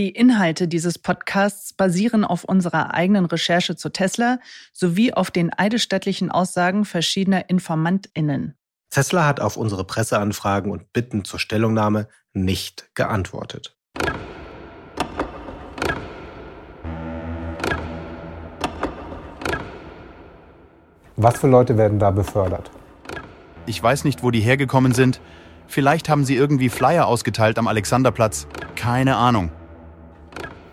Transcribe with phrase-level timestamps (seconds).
[0.00, 4.38] Die Inhalte dieses Podcasts basieren auf unserer eigenen Recherche zu Tesla
[4.72, 8.54] sowie auf den eidesstattlichen Aussagen verschiedener InformantInnen.
[8.88, 13.76] Tesla hat auf unsere Presseanfragen und Bitten zur Stellungnahme nicht geantwortet.
[21.16, 22.70] Was für Leute werden da befördert?
[23.66, 25.20] Ich weiß nicht, wo die hergekommen sind.
[25.66, 28.46] Vielleicht haben sie irgendwie Flyer ausgeteilt am Alexanderplatz.
[28.76, 29.52] Keine Ahnung.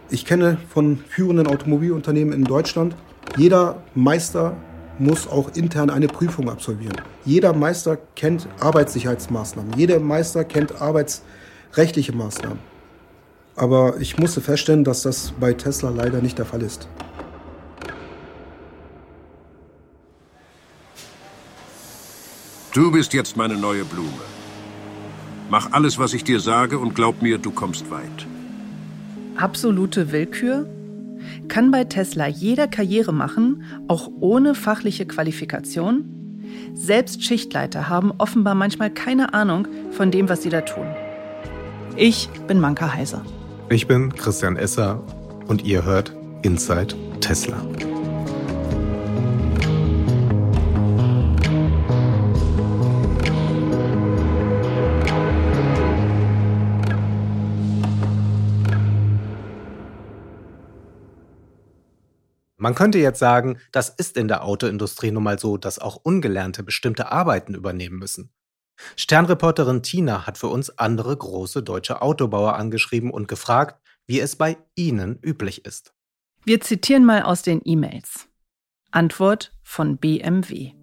[0.09, 2.95] Ich kenne von führenden Automobilunternehmen in Deutschland,
[3.35, 4.55] jeder Meister
[4.99, 6.95] muss auch intern eine Prüfung absolvieren.
[7.25, 12.59] Jeder Meister kennt Arbeitssicherheitsmaßnahmen, jeder Meister kennt arbeitsrechtliche Maßnahmen.
[13.55, 16.87] Aber ich musste feststellen, dass das bei Tesla leider nicht der Fall ist.
[22.73, 24.07] Du bist jetzt meine neue Blume.
[25.49, 28.27] Mach alles, was ich dir sage und glaub mir, du kommst weit.
[29.37, 30.67] Absolute Willkür?
[31.47, 36.41] Kann bei Tesla jeder Karriere machen, auch ohne fachliche Qualifikation?
[36.73, 40.87] Selbst Schichtleiter haben offenbar manchmal keine Ahnung von dem, was sie da tun.
[41.95, 43.23] Ich bin Manka Heiser.
[43.69, 45.03] Ich bin Christian Esser
[45.47, 47.57] und ihr hört Inside Tesla.
[62.67, 66.63] Man könnte jetzt sagen, das ist in der Autoindustrie nun mal so, dass auch Ungelernte
[66.63, 68.33] bestimmte Arbeiten übernehmen müssen.
[68.97, 74.57] Sternreporterin Tina hat für uns andere große deutsche Autobauer angeschrieben und gefragt, wie es bei
[74.75, 75.93] ihnen üblich ist.
[76.43, 78.27] Wir zitieren mal aus den E-Mails.
[78.91, 80.73] Antwort von BMW.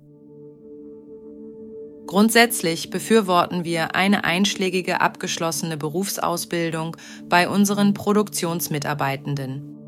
[2.07, 6.97] Grundsätzlich befürworten wir eine einschlägige abgeschlossene Berufsausbildung
[7.29, 9.84] bei unseren Produktionsmitarbeitenden.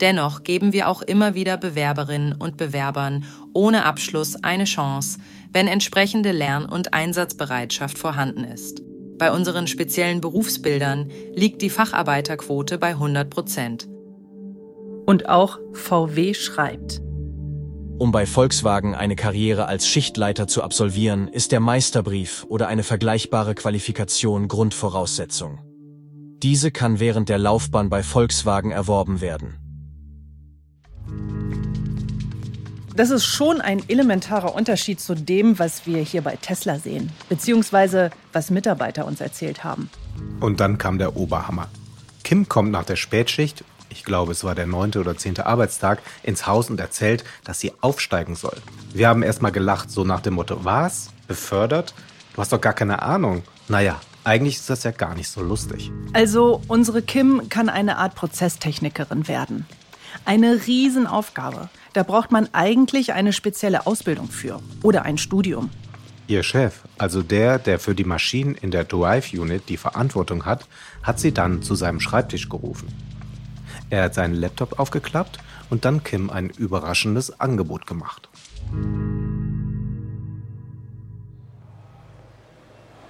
[0.00, 5.18] Dennoch geben wir auch immer wieder Bewerberinnen und Bewerbern ohne Abschluss eine Chance,
[5.52, 8.82] wenn entsprechende Lern- und Einsatzbereitschaft vorhanden ist.
[9.18, 13.88] Bei unseren speziellen Berufsbildern liegt die Facharbeiterquote bei 100 Prozent.
[15.06, 17.00] Und auch VW schreibt.
[17.96, 23.54] Um bei Volkswagen eine Karriere als Schichtleiter zu absolvieren, ist der Meisterbrief oder eine vergleichbare
[23.54, 25.60] Qualifikation Grundvoraussetzung.
[26.42, 29.63] Diese kann während der Laufbahn bei Volkswagen erworben werden.
[32.96, 38.10] Das ist schon ein elementarer Unterschied zu dem, was wir hier bei Tesla sehen, beziehungsweise
[38.32, 39.90] was Mitarbeiter uns erzählt haben.
[40.38, 41.66] Und dann kam der Oberhammer.
[42.22, 46.46] Kim kommt nach der Spätschicht, ich glaube es war der neunte oder zehnte Arbeitstag, ins
[46.46, 48.56] Haus und erzählt, dass sie aufsteigen soll.
[48.92, 51.08] Wir haben erstmal gelacht, so nach dem Motto, was?
[51.26, 51.94] Befördert?
[52.34, 53.42] Du hast doch gar keine Ahnung.
[53.66, 55.90] Naja, eigentlich ist das ja gar nicht so lustig.
[56.12, 59.66] Also, unsere Kim kann eine Art Prozesstechnikerin werden.
[60.24, 61.68] Eine Riesenaufgabe.
[61.94, 65.70] Da braucht man eigentlich eine spezielle Ausbildung für oder ein Studium.
[66.26, 70.66] Ihr Chef, also der, der für die Maschinen in der Drive Unit die Verantwortung hat,
[71.04, 72.88] hat sie dann zu seinem Schreibtisch gerufen.
[73.90, 75.38] Er hat seinen Laptop aufgeklappt
[75.70, 78.28] und dann Kim ein überraschendes Angebot gemacht.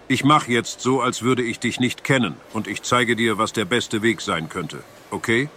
[0.09, 3.55] Ich mache jetzt so, als würde ich dich nicht kennen und ich zeige dir, was
[3.55, 4.81] der beste Weg sein könnte.
[5.11, 5.49] Okay?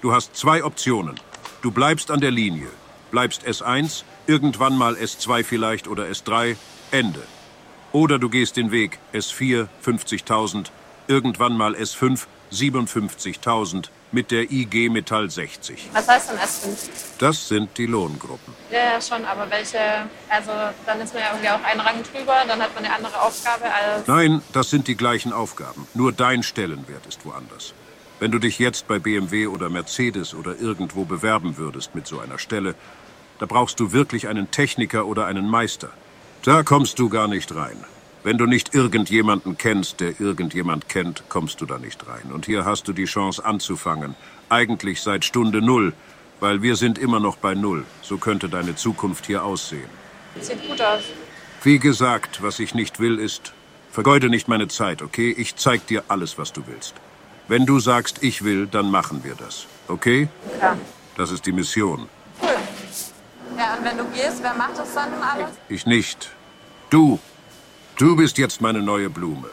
[0.00, 1.16] Du hast zwei Optionen.
[1.62, 2.66] Du bleibst an der Linie,
[3.12, 6.56] bleibst S1, irgendwann mal S2 vielleicht oder S3,
[6.90, 7.22] Ende.
[7.92, 10.70] Oder du gehst den Weg S4, 50.000,
[11.06, 15.88] irgendwann mal S5, 57.000 mit der IG Metall 60.
[15.92, 16.90] Was heißt denn S5?
[17.20, 18.54] Das sind die Lohngruppen.
[18.72, 19.78] Ja, ja, schon, aber welche,
[20.28, 20.50] also
[20.84, 23.66] dann ist man ja irgendwie auch einen Rang drüber, dann hat man eine andere Aufgabe
[23.72, 24.08] als...
[24.08, 27.72] Nein, das sind die gleichen Aufgaben, nur dein Stellenwert ist woanders.
[28.22, 32.38] Wenn du dich jetzt bei BMW oder Mercedes oder irgendwo bewerben würdest mit so einer
[32.38, 32.76] Stelle,
[33.40, 35.90] da brauchst du wirklich einen Techniker oder einen Meister.
[36.44, 37.76] Da kommst du gar nicht rein.
[38.22, 42.30] Wenn du nicht irgendjemanden kennst, der irgendjemand kennt, kommst du da nicht rein.
[42.32, 44.14] Und hier hast du die Chance anzufangen.
[44.48, 45.92] Eigentlich seit Stunde Null,
[46.38, 47.84] weil wir sind immer noch bei Null.
[48.02, 49.90] So könnte deine Zukunft hier aussehen.
[50.40, 51.02] Sieht gut aus.
[51.64, 53.52] Wie gesagt, was ich nicht will, ist,
[53.90, 55.34] vergeude nicht meine Zeit, okay?
[55.36, 56.94] Ich zeig dir alles, was du willst.
[57.48, 59.66] Wenn du sagst, ich will, dann machen wir das.
[59.88, 60.28] Okay?
[60.58, 60.76] Klar.
[61.16, 62.08] Das ist die Mission.
[62.40, 62.48] Cool.
[63.58, 65.50] Ja, und wenn du gehst, wer macht das dann alles?
[65.68, 66.30] Ich nicht.
[66.90, 67.18] Du.
[67.96, 69.50] Du bist jetzt meine neue Blume.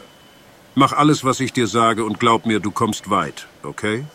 [0.75, 4.05] Mach alles, was ich dir sage und glaub mir, du kommst weit, okay?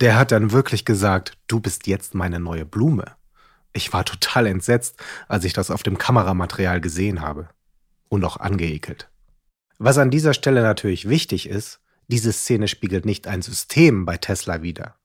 [0.00, 3.04] Der hat dann wirklich gesagt, du bist jetzt meine neue Blume.
[3.72, 4.96] Ich war total entsetzt,
[5.26, 7.48] als ich das auf dem Kameramaterial gesehen habe.
[8.08, 9.08] Und auch angeekelt.
[9.78, 14.62] Was an dieser Stelle natürlich wichtig ist, Diese Szene spiegelt nicht ein System bei Tesla
[14.62, 14.96] wider.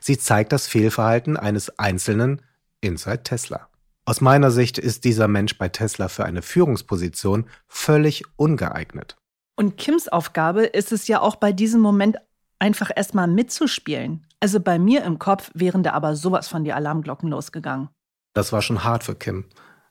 [0.00, 2.42] Sie zeigt das Fehlverhalten eines Einzelnen
[2.80, 3.68] inside Tesla.
[4.04, 9.16] Aus meiner Sicht ist dieser Mensch bei Tesla für eine Führungsposition völlig ungeeignet.
[9.56, 12.16] Und Kims Aufgabe ist es ja auch bei diesem Moment
[12.58, 14.26] einfach erstmal mitzuspielen.
[14.40, 17.88] Also bei mir im Kopf wären da aber sowas von die Alarmglocken losgegangen.
[18.34, 19.44] Das war schon hart für Kim.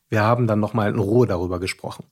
[0.10, 2.06] Wir haben dann nochmal in Ruhe darüber gesprochen.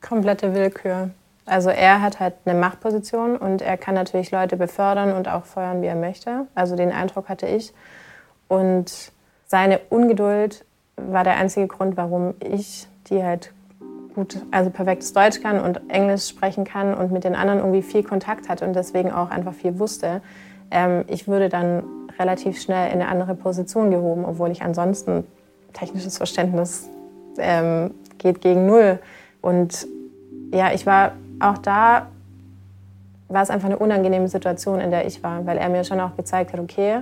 [0.00, 1.10] Komplette Willkür.
[1.44, 5.82] Also er hat halt eine Machtposition und er kann natürlich Leute befördern und auch feuern,
[5.82, 6.46] wie er möchte.
[6.54, 7.72] Also den Eindruck hatte ich.
[8.48, 9.12] Und
[9.46, 10.64] seine Ungeduld
[10.96, 13.52] war der einzige Grund, warum ich, die halt
[14.14, 18.04] gut, also perfektes Deutsch kann und Englisch sprechen kann und mit den anderen irgendwie viel
[18.04, 20.20] Kontakt hatte und deswegen auch einfach viel wusste,
[20.70, 21.82] ähm, ich würde dann
[22.18, 25.26] relativ schnell in eine andere Position gehoben, obwohl ich ansonsten
[25.72, 26.88] technisches Verständnis
[27.38, 28.98] ähm, geht gegen null.
[29.40, 29.86] Und
[30.52, 31.12] ja, ich war
[31.42, 32.08] auch da,
[33.28, 36.16] war es einfach eine unangenehme Situation, in der ich war, weil er mir schon auch
[36.16, 37.00] gezeigt hat, okay,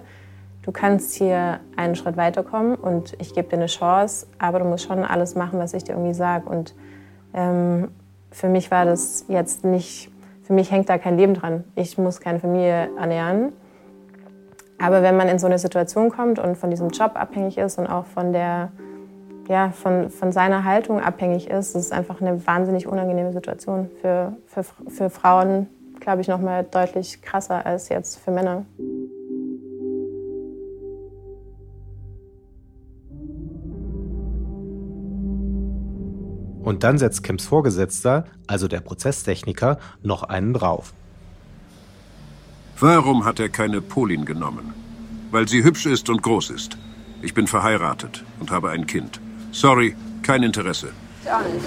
[0.63, 4.85] du kannst hier einen Schritt weiterkommen und ich gebe dir eine Chance, aber du musst
[4.85, 6.49] schon alles machen, was ich dir irgendwie sage.
[6.49, 6.75] Und
[7.35, 7.89] ähm,
[8.31, 10.11] für mich war das jetzt nicht,
[10.45, 11.65] für mich hängt da kein Leben dran.
[11.75, 13.53] Ich muss keine Familie ernähren.
[14.79, 17.87] Aber wenn man in so eine Situation kommt und von diesem Job abhängig ist und
[17.87, 18.71] auch von, der,
[19.51, 23.91] ja, von, von seiner Haltung abhängig ist, das ist einfach eine wahnsinnig unangenehme Situation.
[24.01, 25.67] Für, für, für Frauen,
[25.99, 28.65] glaube ich, noch mal deutlich krasser als jetzt für Männer.
[36.63, 40.93] Und dann setzt Kims Vorgesetzter, also der Prozesstechniker, noch einen drauf.
[42.79, 44.75] Warum hat er keine Polin genommen?
[45.33, 46.79] Weil sie hübsch ist und groß ist.
[47.21, 49.21] Ich bin verheiratet und habe ein Kind.
[49.53, 50.93] Sorry, kein Interesse.
[51.23, 51.67] Ich auch nicht.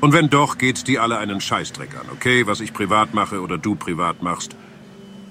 [0.00, 2.46] Und wenn doch, geht's die alle einen Scheißdreck an, okay?
[2.46, 4.56] Was ich privat mache oder du privat machst.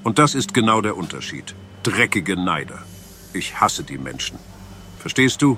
[0.04, 1.56] Und das ist genau der Unterschied.
[1.84, 2.80] Dreckige Neider.
[3.34, 4.40] Ich hasse die Menschen.
[5.00, 5.58] Verstehst du?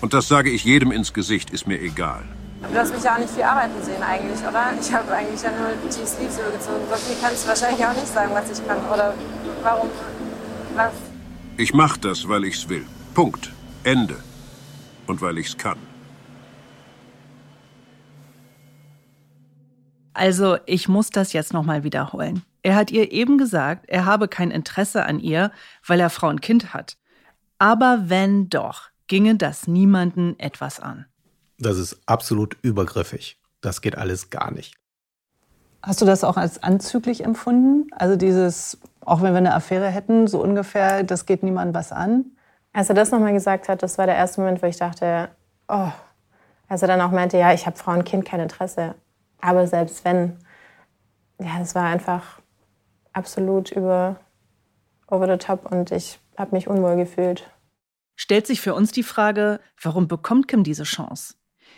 [0.00, 2.22] Und das sage ich jedem ins Gesicht, ist mir egal.
[2.60, 4.72] Du hast mich ja auch nicht viel arbeiten sehen eigentlich, oder?
[4.80, 6.86] Ich habe eigentlich ja nur die Sleeves übergezogen.
[6.88, 8.78] So viel kannst du wahrscheinlich auch nicht sagen, was ich kann.
[8.92, 9.14] Oder
[9.62, 9.90] warum?
[10.74, 10.92] Was?
[11.56, 12.86] Ich mach das, weil ich's will.
[13.14, 13.52] Punkt.
[13.82, 14.16] Ende.
[15.06, 15.78] Und weil ich's kann.
[20.14, 22.42] Also, ich muss das jetzt nochmal wiederholen.
[22.62, 25.50] Er hat ihr eben gesagt, er habe kein Interesse an ihr,
[25.86, 26.96] weil er Frau und Kind hat.
[27.58, 31.06] Aber wenn doch, ginge das niemanden etwas an.
[31.58, 33.38] Das ist absolut übergriffig.
[33.60, 34.76] Das geht alles gar nicht.
[35.82, 37.88] Hast du das auch als anzüglich empfunden?
[37.92, 42.26] Also dieses, auch wenn wir eine Affäre hätten, so ungefähr, das geht niemandem was an?
[42.74, 45.30] Als er das nochmal gesagt hat, das war der erste Moment, wo ich dachte,
[45.68, 45.90] oh.
[46.66, 48.96] Als er dann auch meinte, ja, ich habe Frau und Kind kein Interesse.
[49.40, 50.38] Aber selbst wenn,
[51.38, 52.40] ja, das war einfach
[53.12, 54.16] absolut über
[55.06, 57.48] over the top und ich habe mich unwohl gefühlt.
[58.16, 61.34] Stellt sich für uns die Frage, warum bekommt Kim diese Chance?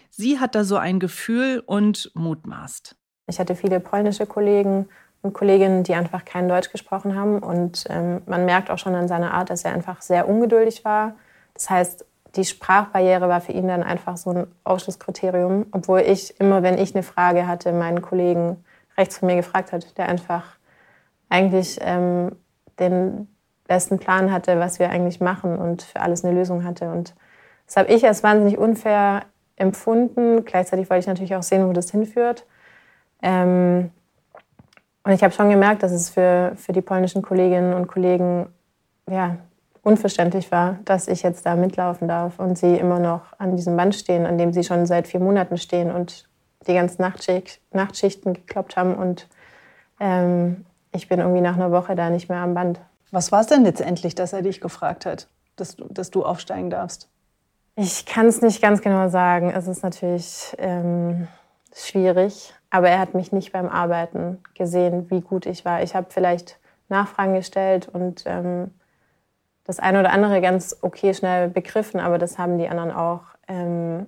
[0.09, 2.97] Sie hat da so ein Gefühl und mutmaßt.
[3.27, 4.89] Ich hatte viele polnische Kollegen
[5.23, 7.39] und Kolleginnen, die einfach kein Deutsch gesprochen haben.
[7.39, 11.15] Und ähm, man merkt auch schon an seiner Art, dass er einfach sehr ungeduldig war.
[11.55, 12.05] Das heißt,
[12.37, 16.95] die Sprachbarriere war für ihn dann einfach so ein Ausschlusskriterium, obwohl ich immer, wenn ich
[16.95, 18.65] eine Frage hatte, meinen Kollegen
[18.97, 20.45] rechts von mir gefragt hat, der einfach
[21.29, 22.33] eigentlich ähm,
[22.79, 23.29] den
[23.67, 26.91] besten Plan hatte, was wir eigentlich machen und für alles eine Lösung hatte.
[26.91, 27.15] Und
[27.67, 29.23] das habe ich als wahnsinnig unfair
[29.57, 30.45] empfunden.
[30.45, 32.47] Gleichzeitig wollte ich natürlich auch sehen, wo das hinführt.
[33.23, 33.91] Ähm,
[35.07, 38.49] und ich habe schon gemerkt, dass es für, für die polnischen Kolleginnen und Kollegen
[39.09, 39.37] ja,
[39.83, 43.95] unverständlich war, dass ich jetzt da mitlaufen darf und sie immer noch an diesem Band
[43.95, 46.29] stehen, an dem sie schon seit vier Monaten stehen und
[46.67, 48.97] die ganzen Nachtschicht, Nachtschichten gekloppt haben.
[48.97, 49.29] Und
[50.01, 52.81] ähm, ich bin irgendwie nach einer Woche da nicht mehr am Band.
[53.13, 56.69] Was war es denn letztendlich, dass er dich gefragt hat, dass du, dass du aufsteigen
[56.69, 57.09] darfst?
[57.77, 59.51] Ich kann es nicht ganz genau sagen.
[59.51, 61.29] Es ist natürlich ähm,
[61.73, 62.53] schwierig.
[62.77, 65.83] Aber er hat mich nicht beim Arbeiten gesehen, wie gut ich war.
[65.83, 66.59] Ich habe vielleicht
[66.91, 68.71] Nachfragen gestellt und ähm,
[69.65, 73.23] das eine oder andere ganz okay schnell begriffen, aber das haben die anderen auch.
[73.49, 74.05] Ähm,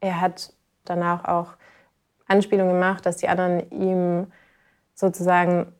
[0.00, 0.54] er hat
[0.86, 1.58] danach auch
[2.26, 4.28] Anspielungen gemacht, dass die anderen ihm
[4.94, 5.70] sozusagen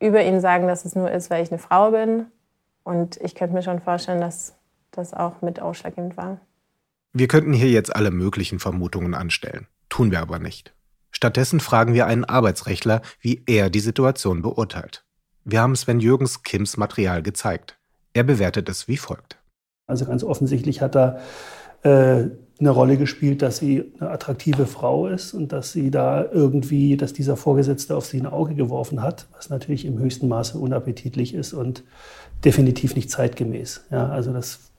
[0.00, 2.26] über ihn sagen, dass es nur ist, weil ich eine Frau bin.
[2.82, 4.56] Und ich könnte mir schon vorstellen, dass
[4.90, 6.40] das auch mit ausschlaggebend war.
[7.12, 10.74] Wir könnten hier jetzt alle möglichen Vermutungen anstellen, tun wir aber nicht.
[11.18, 15.04] Stattdessen fragen wir einen Arbeitsrechtler, wie er die Situation beurteilt.
[15.44, 17.76] Wir haben Sven Jürgens Kims Material gezeigt.
[18.12, 19.36] Er bewertet es wie folgt.
[19.88, 21.18] Also ganz offensichtlich hat er
[21.82, 22.28] äh,
[22.60, 27.14] eine Rolle gespielt, dass sie eine attraktive Frau ist und dass sie da irgendwie, dass
[27.14, 31.52] dieser Vorgesetzte auf sie ein Auge geworfen hat, was natürlich im höchsten Maße unappetitlich ist
[31.52, 31.82] und
[32.44, 33.86] definitiv nicht zeitgemäß.
[33.90, 34.70] Ja, also das,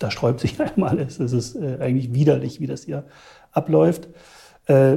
[0.00, 1.20] da sträubt sich einem alles.
[1.20, 3.04] Es ist äh, eigentlich widerlich, wie das hier
[3.52, 4.08] abläuft.
[4.66, 4.96] Äh,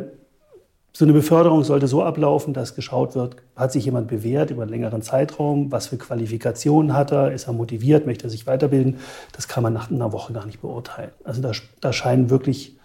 [0.97, 4.71] so eine Beförderung sollte so ablaufen, dass geschaut wird, hat sich jemand bewährt über einen
[4.71, 8.97] längeren Zeitraum, was für Qualifikationen hat er, ist er motiviert, möchte er sich weiterbilden.
[9.31, 11.11] Das kann man nach einer Woche gar nicht beurteilen.
[11.23, 11.51] Also da,
[11.81, 12.79] da scheinen wirklich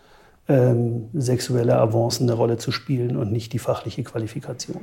[0.47, 4.83] ähm, sexuelle Avancen eine Rolle zu spielen und nicht die fachliche Qualifikation.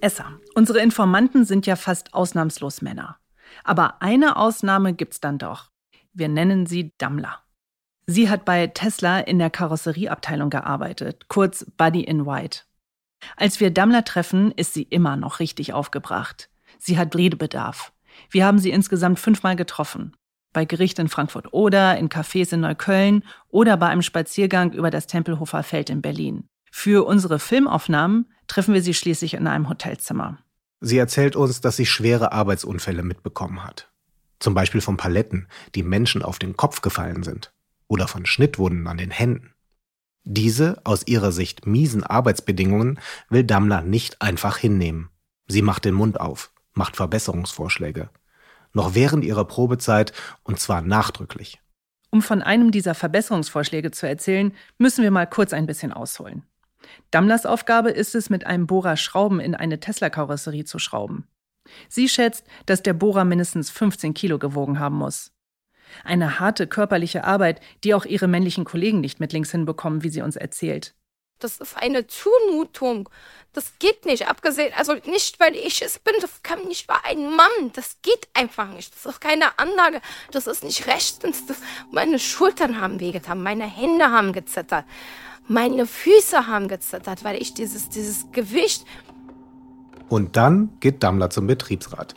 [0.00, 0.40] Esser.
[0.56, 3.19] Unsere Informanten sind ja fast ausnahmslos Männer.
[3.64, 5.70] Aber eine Ausnahme gibt's dann doch.
[6.12, 7.42] Wir nennen sie Dammler.
[8.06, 12.62] Sie hat bei Tesla in der Karosserieabteilung gearbeitet, kurz Buddy in White.
[13.36, 16.50] Als wir Dammler treffen, ist sie immer noch richtig aufgebracht.
[16.78, 17.92] Sie hat Redebedarf.
[18.30, 20.16] Wir haben sie insgesamt fünfmal getroffen.
[20.52, 25.06] Bei Gericht in Frankfurt oder in Cafés in Neukölln oder bei einem Spaziergang über das
[25.06, 26.48] Tempelhofer Feld in Berlin.
[26.72, 30.38] Für unsere Filmaufnahmen treffen wir sie schließlich in einem Hotelzimmer.
[30.80, 33.90] Sie erzählt uns, dass sie schwere Arbeitsunfälle mitbekommen hat.
[34.38, 37.52] Zum Beispiel von Paletten, die Menschen auf den Kopf gefallen sind.
[37.86, 39.52] Oder von Schnittwunden an den Händen.
[40.24, 45.10] Diese, aus ihrer Sicht miesen Arbeitsbedingungen, will Dammler nicht einfach hinnehmen.
[45.48, 48.10] Sie macht den Mund auf, macht Verbesserungsvorschläge.
[48.72, 50.12] Noch während ihrer Probezeit
[50.44, 51.60] und zwar nachdrücklich.
[52.10, 56.44] Um von einem dieser Verbesserungsvorschläge zu erzählen, müssen wir mal kurz ein bisschen ausholen.
[57.10, 61.26] Dammlers Aufgabe ist es, mit einem Bohrer Schrauben in eine Tesla-Karosserie zu schrauben.
[61.88, 65.32] Sie schätzt, dass der Bohrer mindestens 15 Kilo gewogen haben muss.
[66.04, 70.22] Eine harte körperliche Arbeit, die auch ihre männlichen Kollegen nicht mit links hinbekommen, wie sie
[70.22, 70.94] uns erzählt.
[71.40, 73.08] Das ist eine Zumutung.
[73.52, 74.28] Das geht nicht.
[74.28, 77.72] Abgesehen, also nicht, weil ich es bin, das kann nicht bei einem Mann.
[77.72, 78.94] Das geht einfach nicht.
[78.94, 80.00] Das ist keine Anlage.
[80.30, 81.46] Das ist nicht rechtens.
[81.46, 81.56] Das,
[81.90, 84.84] meine Schultern haben wehgetan, meine Hände haben gezittert.
[85.50, 88.84] Meine Füße haben gezittert, weil ich dieses, dieses Gewicht.
[90.08, 92.14] Und dann geht Dammler zum Betriebsrat.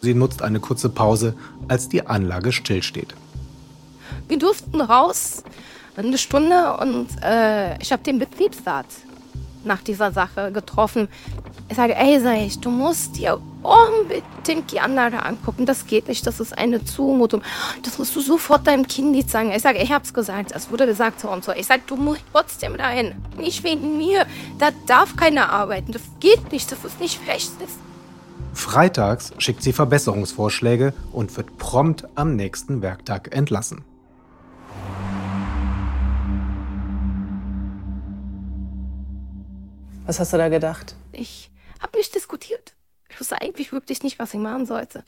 [0.00, 1.36] Sie nutzt eine kurze Pause,
[1.68, 3.14] als die Anlage stillsteht.
[4.26, 5.44] Wir durften raus,
[5.96, 8.86] eine Stunde, und äh, ich habe den Betriebsrat
[9.62, 11.06] nach dieser Sache getroffen.
[11.68, 15.66] Ich sage, ey, sag ich, du musst dir unbedingt die Anlage angucken.
[15.66, 17.42] Das geht nicht, das ist eine Zumutung.
[17.82, 19.50] Das musst du sofort deinem Kind sagen.
[19.50, 21.52] Ich sage, ich hab's gesagt, es wurde gesagt so und so.
[21.52, 23.16] Ich sage, du musst trotzdem dahin.
[23.36, 24.26] Nicht wegen mir.
[24.60, 25.90] Da darf keiner arbeiten.
[25.90, 27.72] Das geht nicht, das ist nicht rechtens.
[28.54, 33.84] Freitags schickt sie Verbesserungsvorschläge und wird prompt am nächsten Werktag entlassen.
[40.06, 40.94] Was hast du da gedacht?
[41.10, 42.74] Ich habe nicht diskutiert.
[43.08, 45.04] Ich wusste eigentlich wirklich nicht, was ich machen sollte.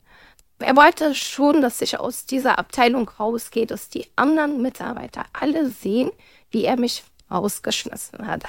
[0.59, 6.11] Er wollte schon, dass ich aus dieser Abteilung rausgehe, dass die anderen Mitarbeiter alle sehen,
[6.51, 8.43] wie er mich rausgeschmissen hat.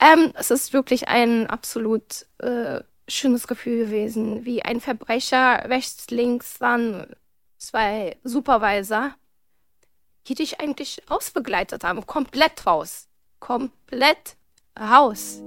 [0.00, 6.58] Ähm, es ist wirklich ein absolut äh, schönes Gefühl gewesen, wie ein Verbrecher rechts, links,
[6.58, 7.06] dann
[7.58, 9.14] zwei Supervisor,
[10.26, 13.08] die dich eigentlich ausbegleitet haben, komplett raus.
[13.38, 14.36] Komplett
[14.78, 15.40] raus.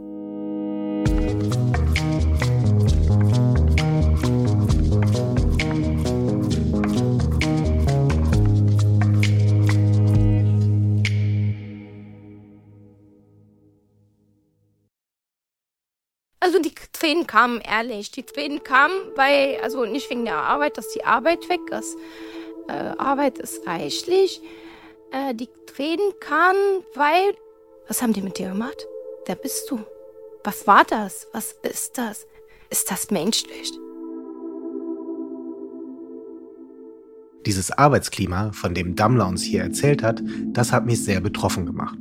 [17.06, 18.10] Tränen kamen ehrlich.
[18.10, 21.96] Die Tränen kamen, weil, also nicht wegen der Arbeit, dass die Arbeit weg ist.
[22.68, 24.42] Äh, Arbeit ist reichlich.
[25.12, 27.36] Äh, die Tränen kamen, weil.
[27.88, 28.88] Was haben die mit dir gemacht?
[29.28, 29.80] Wer bist du?
[30.44, 31.28] Was war das?
[31.32, 32.26] Was ist das?
[32.72, 33.72] Ist das menschlich?
[37.46, 42.00] Dieses Arbeitsklima, von dem Dammler uns hier erzählt hat, das hat mich sehr betroffen gemacht.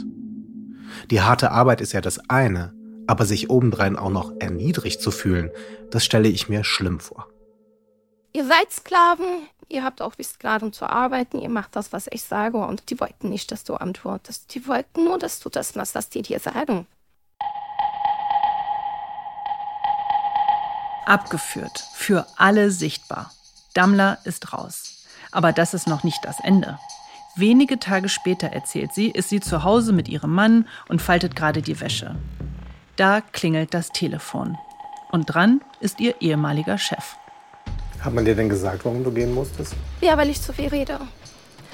[1.11, 2.73] Die harte Arbeit ist ja das eine,
[3.07, 5.51] aber sich obendrein auch noch erniedrigt zu fühlen,
[5.91, 7.29] das stelle ich mir schlimm vor.
[8.33, 12.23] Ihr seid Sklaven, ihr habt auch wie Sklaven zu arbeiten, ihr macht das, was ich
[12.25, 14.55] sage und die wollten nicht, dass du antwortest.
[14.55, 16.87] Die wollten nur, dass du das machst, was die dir sagen.
[21.07, 23.31] Abgeführt, für alle sichtbar.
[23.75, 25.07] Dammler ist raus.
[25.33, 26.79] Aber das ist noch nicht das Ende.
[27.37, 31.63] Wenige Tage später, erzählt sie, ist sie zu Hause mit ihrem Mann und faltet gerade
[31.63, 32.17] die Wäsche.
[32.97, 34.57] Da klingelt das Telefon.
[35.11, 37.17] Und dran ist ihr ehemaliger Chef.
[38.01, 39.75] Hat man dir denn gesagt, warum du gehen musstest?
[40.01, 41.01] Ja, weil ich zu viel rede.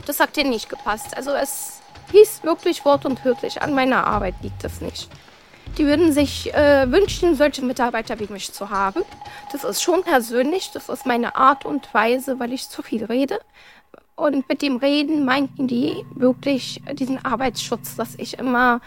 [0.06, 1.16] Das hat dir nicht gepasst.
[1.16, 1.80] Also es
[2.12, 5.08] hieß wirklich wort und wörtlich, an meiner Arbeit liegt es nicht.
[5.78, 9.02] die würden sich äh, wünschen, solche Mitarbeiter wie mich zu haben.
[9.52, 13.38] Das ist schon persönlich, das ist meine Art und Weise, weil ich zu viel rede.
[14.16, 18.80] Und mit dem Reden meinten die wirklich diesen Arbeitsschutz, dass ich immer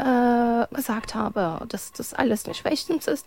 [0.00, 3.26] äh, gesagt habe, dass das alles nicht rechtens ist.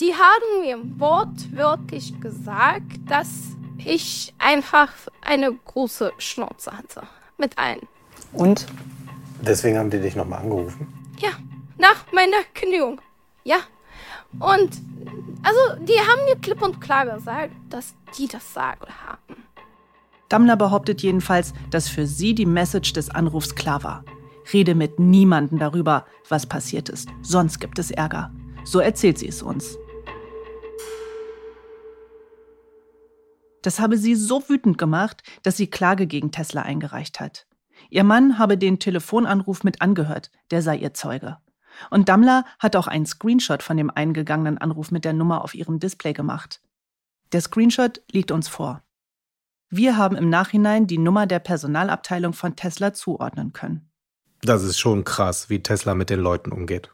[0.00, 3.28] Die haben mir wortwörtlich gesagt, dass
[3.84, 7.02] ich einfach eine große Schnauze hatte.
[7.36, 7.86] Mit allen.
[8.32, 8.66] Und?
[9.40, 10.88] Deswegen haben die dich nochmal angerufen?
[11.18, 11.30] Ja,
[11.76, 13.00] nach meiner Kündigung.
[13.44, 13.58] Ja.
[14.40, 14.70] Und
[15.42, 19.44] also, die haben mir klipp und klar gesagt, dass die das sagen haben.
[20.28, 24.04] Dammler behauptet jedenfalls, dass für sie die Message des Anrufs klar war.
[24.52, 28.32] Rede mit niemandem darüber, was passiert ist, sonst gibt es Ärger.
[28.64, 29.78] So erzählt sie es uns.
[33.62, 37.46] Das habe sie so wütend gemacht, dass sie Klage gegen Tesla eingereicht hat.
[37.90, 41.38] Ihr Mann habe den Telefonanruf mit angehört, der sei ihr Zeuge.
[41.90, 45.78] Und Dammler hat auch einen Screenshot von dem eingegangenen Anruf mit der Nummer auf ihrem
[45.78, 46.60] Display gemacht.
[47.32, 48.82] Der Screenshot liegt uns vor.
[49.70, 53.87] Wir haben im Nachhinein die Nummer der Personalabteilung von Tesla zuordnen können.
[54.42, 56.90] Das ist schon krass, wie Tesla mit den Leuten umgeht.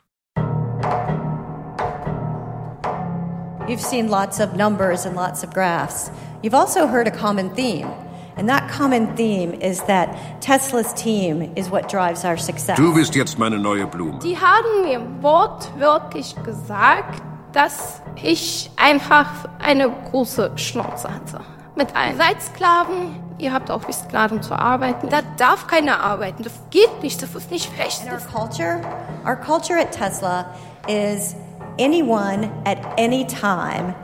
[3.67, 6.11] You've seen lots of numbers and lots of graphs.
[6.43, 7.89] You've also heard a common theme.
[8.37, 10.09] And that common theme is that
[10.41, 12.77] Tesla's team is what drives our success.
[12.77, 14.19] Du bist jetzt meine neue Blume.
[14.21, 17.23] Die haben mir wortwörtlich gesagt,
[17.53, 19.29] dass ich einfach
[19.61, 21.41] eine große Schnauze hatte.
[21.77, 22.17] Mit allen.
[22.17, 25.09] Seid Sklaven, ihr habt auch wie Sklaven zu arbeiten.
[25.09, 26.45] Da darf keiner arbeiten.
[26.45, 28.03] Das geht nicht, das ist nicht recht.
[28.03, 28.81] And our culture,
[29.27, 30.47] our culture at Tesla
[30.87, 31.35] is
[31.81, 33.95] anyone at any time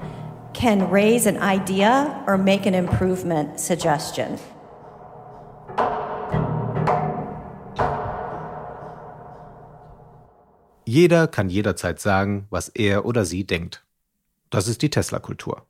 [0.52, 4.38] can raise an idea or make an improvement suggestion.
[10.84, 13.84] Jeder kann jederzeit sagen, was er oder sie denkt.
[14.50, 15.64] Das ist die Tesla-Kultur.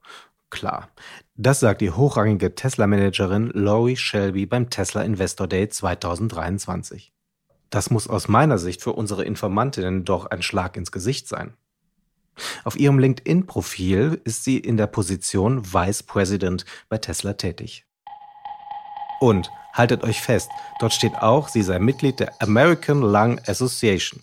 [0.51, 0.91] Klar.
[1.37, 7.13] Das sagt die hochrangige Tesla-Managerin Laurie Shelby beim Tesla Investor Day 2023.
[7.71, 11.55] Das muss aus meiner Sicht für unsere Informantinnen doch ein Schlag ins Gesicht sein.
[12.65, 17.87] Auf ihrem LinkedIn-Profil ist sie in der Position Vice President bei Tesla tätig.
[19.21, 24.21] Und haltet euch fest, dort steht auch, sie sei Mitglied der American Lung Association,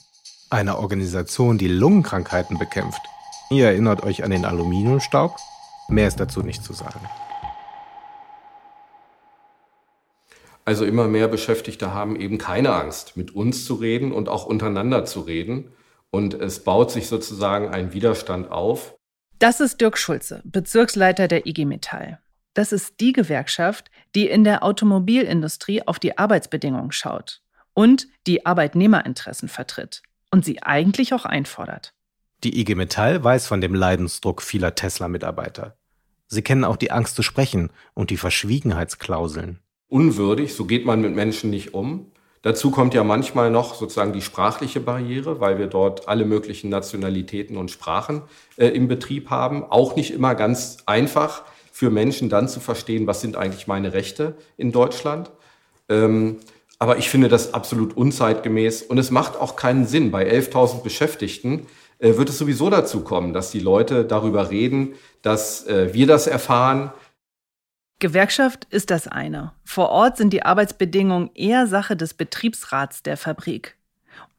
[0.49, 3.01] einer Organisation, die Lungenkrankheiten bekämpft.
[3.49, 5.36] Ihr erinnert euch an den Aluminiumstaub?
[5.89, 7.00] Mehr ist dazu nicht zu sagen.
[10.65, 15.06] Also immer mehr Beschäftigte haben eben keine Angst, mit uns zu reden und auch untereinander
[15.06, 15.71] zu reden.
[16.10, 18.95] Und es baut sich sozusagen ein Widerstand auf.
[19.39, 22.19] Das ist Dirk Schulze, Bezirksleiter der IG Metall.
[22.54, 27.41] Das ist die Gewerkschaft, die in der Automobilindustrie auf die Arbeitsbedingungen schaut
[27.73, 31.93] und die Arbeitnehmerinteressen vertritt und sie eigentlich auch einfordert.
[32.43, 35.76] Die IG Metall weiß von dem Leidensdruck vieler Tesla-Mitarbeiter.
[36.27, 39.59] Sie kennen auch die Angst zu sprechen und die Verschwiegenheitsklauseln.
[39.87, 42.11] Unwürdig, so geht man mit Menschen nicht um.
[42.41, 47.57] Dazu kommt ja manchmal noch sozusagen die sprachliche Barriere, weil wir dort alle möglichen Nationalitäten
[47.57, 48.21] und Sprachen
[48.57, 49.63] äh, im Betrieb haben.
[49.63, 54.37] Auch nicht immer ganz einfach für Menschen dann zu verstehen, was sind eigentlich meine Rechte
[54.55, 55.31] in Deutschland.
[55.89, 56.37] Ähm,
[56.79, 60.11] aber ich finde das absolut unzeitgemäß und es macht auch keinen Sinn.
[60.11, 61.65] Bei 11.000 Beschäftigten
[61.99, 66.91] wird es sowieso dazu kommen, dass die Leute darüber reden, dass äh, wir das erfahren.
[67.99, 69.53] Gewerkschaft ist das eine.
[69.63, 73.75] Vor Ort sind die Arbeitsbedingungen eher Sache des Betriebsrats der Fabrik.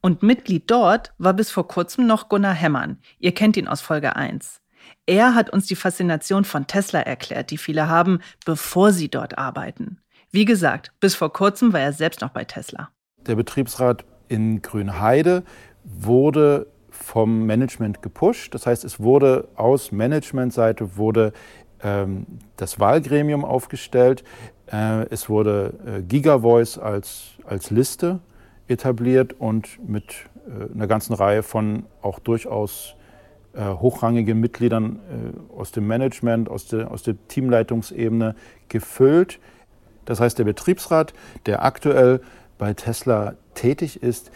[0.01, 2.99] Und Mitglied dort war bis vor kurzem noch Gunnar Hemmern.
[3.19, 4.61] Ihr kennt ihn aus Folge 1.
[5.05, 9.99] Er hat uns die Faszination von Tesla erklärt, die viele haben, bevor sie dort arbeiten.
[10.31, 12.89] Wie gesagt, bis vor kurzem war er selbst noch bei Tesla.
[13.17, 15.43] Der Betriebsrat in Grünheide
[15.83, 16.67] wurde
[17.09, 18.53] vom Management gepusht.
[18.53, 21.33] Das heißt, es wurde aus Managementseite wurde
[21.81, 24.23] ähm, das Wahlgremium aufgestellt.
[24.71, 28.19] Äh, es wurde äh, Gigavoice als, als Liste
[28.67, 30.13] etabliert und mit
[30.45, 32.95] äh, einer ganzen Reihe von auch durchaus
[33.53, 38.35] äh, hochrangigen Mitgliedern äh, aus dem Management, aus der, aus der Teamleitungsebene
[38.67, 39.39] gefüllt.
[40.05, 41.13] Das heißt, der Betriebsrat,
[41.47, 42.21] der aktuell
[42.59, 44.29] bei Tesla tätig ist,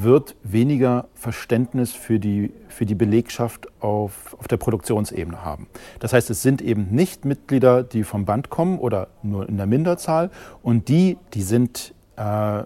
[0.00, 5.66] wird weniger Verständnis für die, für die Belegschaft auf, auf der Produktionsebene haben.
[5.98, 9.66] Das heißt, es sind eben nicht Mitglieder, die vom Band kommen oder nur in der
[9.66, 10.30] Minderzahl
[10.62, 12.62] und die, die sind äh,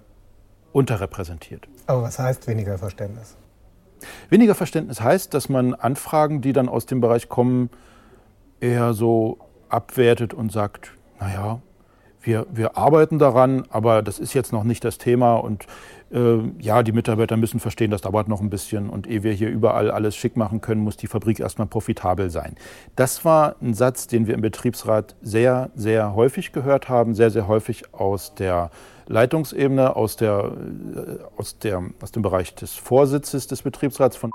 [0.72, 1.66] unterrepräsentiert.
[1.86, 3.36] Aber was heißt weniger Verständnis?
[4.28, 7.70] Weniger Verständnis heißt, dass man Anfragen, die dann aus dem Bereich kommen,
[8.60, 11.60] eher so abwertet und sagt, naja,
[12.20, 15.66] wir, wir arbeiten daran, aber das ist jetzt noch nicht das Thema und
[16.10, 19.90] ja, die Mitarbeiter müssen verstehen, das dauert noch ein bisschen und ehe wir hier überall
[19.90, 22.54] alles schick machen können, muss die Fabrik erstmal profitabel sein.
[22.94, 27.48] Das war ein Satz, den wir im Betriebsrat sehr, sehr häufig gehört haben, sehr, sehr
[27.48, 28.70] häufig aus der
[29.08, 30.52] Leitungsebene, aus, der,
[30.94, 34.30] äh, aus, der, aus dem Bereich des Vorsitzes des Betriebsrats von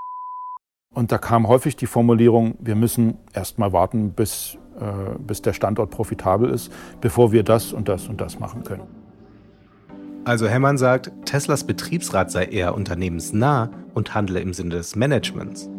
[0.94, 5.54] und da kam häufig die Formulierung, wir müssen erst mal warten, bis, äh, bis der
[5.54, 9.01] Standort profitabel ist, bevor wir das und das und das machen können.
[10.24, 15.70] Also Hemmern sagt, Teslas Betriebsrat sei eher unternehmensnah und handle im Sinne des Managements.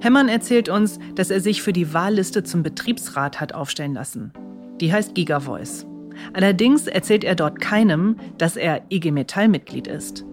[0.00, 4.32] Hemmern erzählt uns, dass er sich für die Wahlliste zum Betriebsrat hat aufstellen lassen.
[4.80, 5.86] Die heißt Gigavoice.
[6.32, 10.24] Allerdings erzählt er dort keinem, dass er IG Metall-Mitglied ist.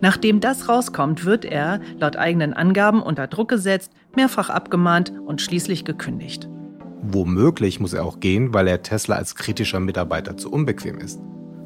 [0.00, 5.84] Nachdem das rauskommt, wird er, laut eigenen Angaben, unter Druck gesetzt, mehrfach abgemahnt und schließlich
[5.84, 6.48] gekündigt.
[7.02, 11.20] Womöglich muss er auch gehen, weil er Tesla als kritischer Mitarbeiter zu unbequem ist.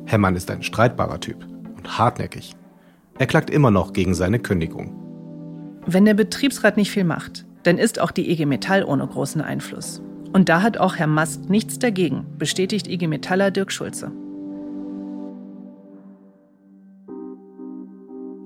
[0.06, 1.44] Hemmern ist ein streitbarer Typ
[1.76, 2.54] und hartnäckig.
[3.18, 4.94] Er klagt immer noch gegen seine Kündigung.
[5.84, 10.00] Wenn der Betriebsrat nicht viel macht, dann ist auch die IG Metall ohne großen Einfluss.
[10.32, 14.12] Und da hat auch Herr Mast nichts dagegen, bestätigt IG Metaller Dirk Schulze.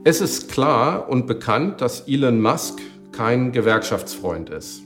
[0.05, 2.81] Es ist klar und bekannt, dass Elon Musk
[3.12, 4.83] kein Gewerkschaftsfreund ist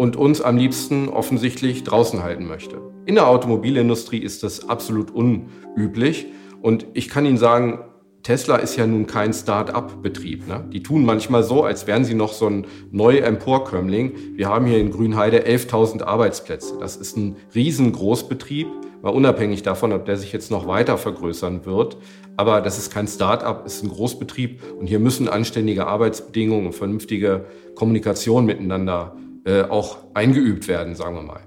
[0.00, 2.80] und uns am liebsten offensichtlich draußen halten möchte.
[3.04, 6.24] In der Automobilindustrie ist das absolut unüblich.
[6.62, 7.80] Und ich kann Ihnen sagen,
[8.22, 10.48] Tesla ist ja nun kein Start-up-Betrieb.
[10.48, 10.64] Ne?
[10.72, 14.36] Die tun manchmal so, als wären sie noch so ein Neu-Emporkömmling.
[14.36, 16.78] Wir haben hier in Grünheide 11.000 Arbeitsplätze.
[16.80, 18.68] Das ist ein Riesengroßbetrieb,
[19.02, 21.98] mal unabhängig davon, ob der sich jetzt noch weiter vergrößern wird.
[22.38, 27.44] Aber das ist kein Start-up, ist ein Großbetrieb und hier müssen anständige Arbeitsbedingungen und vernünftige
[27.74, 31.40] Kommunikation miteinander äh, auch eingeübt werden, sagen wir mal.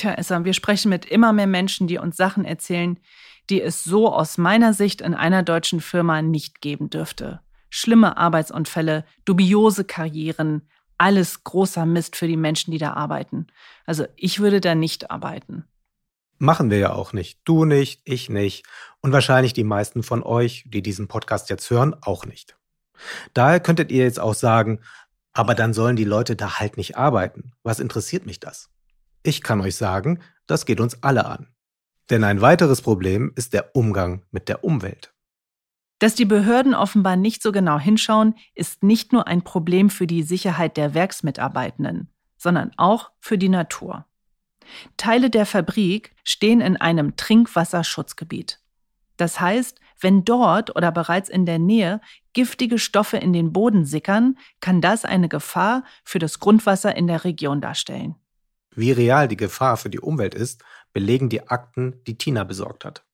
[0.00, 2.98] Tja, Issa, wir sprechen mit immer mehr Menschen, die uns Sachen erzählen,
[3.50, 7.40] die es so aus meiner Sicht in einer deutschen Firma nicht geben dürfte.
[7.68, 10.62] Schlimme Arbeitsunfälle, dubiose Karrieren,
[10.96, 13.48] alles großer Mist für die Menschen, die da arbeiten.
[13.84, 15.64] Also ich würde da nicht arbeiten.
[16.42, 17.38] Machen wir ja auch nicht.
[17.44, 18.64] Du nicht, ich nicht
[19.02, 22.56] und wahrscheinlich die meisten von euch, die diesen Podcast jetzt hören, auch nicht.
[23.34, 24.80] Daher könntet ihr jetzt auch sagen,
[25.34, 27.52] aber dann sollen die Leute da halt nicht arbeiten.
[27.62, 28.70] Was interessiert mich das?
[29.22, 31.48] Ich kann euch sagen, das geht uns alle an.
[32.08, 35.12] Denn ein weiteres Problem ist der Umgang mit der Umwelt.
[35.98, 40.22] Dass die Behörden offenbar nicht so genau hinschauen, ist nicht nur ein Problem für die
[40.22, 44.06] Sicherheit der Werksmitarbeitenden, sondern auch für die Natur.
[44.96, 48.60] Teile der Fabrik stehen in einem Trinkwasserschutzgebiet.
[49.16, 52.00] Das heißt, wenn dort oder bereits in der Nähe
[52.32, 57.24] giftige Stoffe in den Boden sickern, kann das eine Gefahr für das Grundwasser in der
[57.24, 58.14] Region darstellen.
[58.74, 63.04] Wie real die Gefahr für die Umwelt ist, belegen die Akten, die Tina besorgt hat.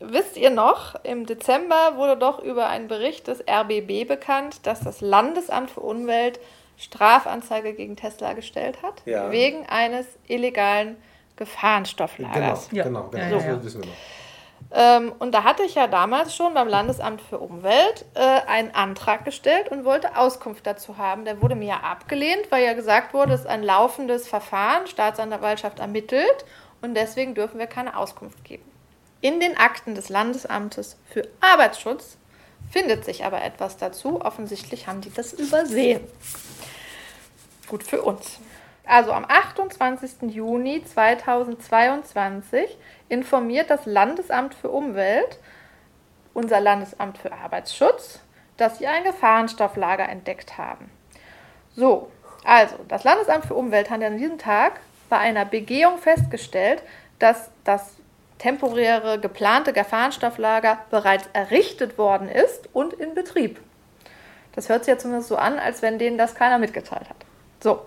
[0.00, 5.00] Wisst ihr noch, im Dezember wurde doch über einen Bericht des RBB bekannt, dass das
[5.00, 6.40] Landesamt für Umwelt
[6.82, 9.30] Strafanzeige gegen Tesla gestellt hat, ja.
[9.30, 10.96] wegen eines illegalen
[11.36, 12.70] Gefahrenstofflagers.
[12.70, 13.38] Genau, genau, genau.
[13.38, 13.96] Ja, ja, das wissen wir noch.
[14.74, 19.24] Ähm, und da hatte ich ja damals schon beim Landesamt für Umwelt äh, einen Antrag
[19.24, 21.24] gestellt und wollte Auskunft dazu haben.
[21.24, 25.78] Der wurde mir ja abgelehnt, weil ja gesagt wurde, es ist ein laufendes Verfahren, Staatsanwaltschaft
[25.78, 26.44] ermittelt
[26.80, 28.64] und deswegen dürfen wir keine Auskunft geben.
[29.20, 32.16] In den Akten des Landesamtes für Arbeitsschutz
[32.70, 34.20] findet sich aber etwas dazu.
[34.20, 36.00] Offensichtlich haben die das übersehen.
[37.72, 38.38] Gut für uns.
[38.84, 40.30] Also am 28.
[40.30, 42.76] Juni 2022
[43.08, 45.38] informiert das Landesamt für Umwelt,
[46.34, 48.20] unser Landesamt für Arbeitsschutz,
[48.58, 50.90] dass sie ein Gefahrenstofflager entdeckt haben.
[51.74, 52.10] So,
[52.44, 56.82] also das Landesamt für Umwelt hat an diesem Tag bei einer Begehung festgestellt,
[57.18, 57.94] dass das
[58.36, 63.58] temporäre geplante Gefahrenstofflager bereits errichtet worden ist und in Betrieb.
[64.54, 67.31] Das hört sich ja zumindest so an, als wenn denen das keiner mitgeteilt hat.
[67.62, 67.86] So,